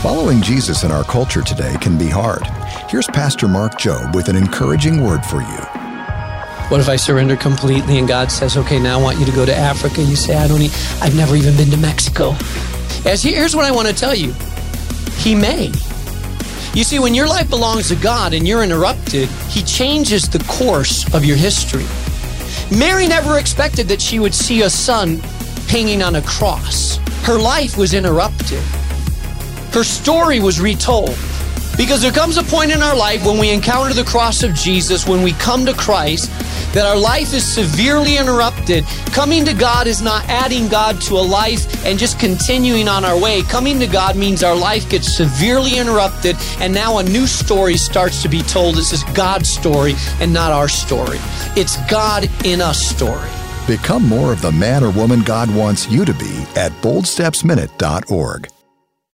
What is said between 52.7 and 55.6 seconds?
story. Become more of the man or woman God